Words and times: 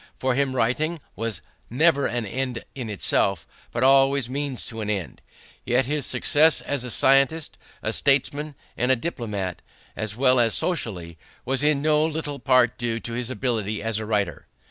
For 0.17 0.33
him 0.33 0.55
writing 0.55 0.99
was 1.15 1.43
never 1.69 2.07
an 2.07 2.25
end 2.25 2.63
in 2.73 2.89
itself, 2.89 3.45
but 3.71 3.83
always 3.83 4.27
a 4.27 4.31
means 4.31 4.65
to 4.65 4.81
an 4.81 4.89
end. 4.89 5.21
Yet 5.63 5.85
his 5.85 6.07
success 6.07 6.59
as 6.59 6.83
a 6.83 6.89
scientist, 6.89 7.55
a 7.83 7.93
statesman, 7.93 8.55
and 8.75 8.91
a 8.91 8.95
diplomat, 8.95 9.61
as 9.95 10.15
well 10.15 10.39
as 10.39 10.55
socially, 10.55 11.19
was 11.45 11.63
in 11.63 11.83
no 11.83 12.03
little 12.03 12.39
part 12.39 12.79
due 12.79 12.99
to 12.99 13.13
his 13.13 13.29
ability 13.29 13.83
as 13.83 13.99
a 13.99 14.05
writer. 14.07 14.47